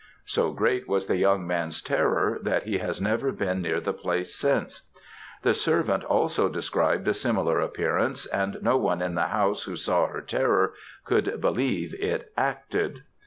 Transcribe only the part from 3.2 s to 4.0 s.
been near the